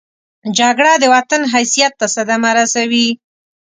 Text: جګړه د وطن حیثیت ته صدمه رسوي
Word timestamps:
جګړه 0.57 0.93
د 0.99 1.03
وطن 1.15 1.41
حیثیت 1.53 1.93
ته 1.99 2.05
صدمه 2.15 2.51
رسوي 2.59 3.07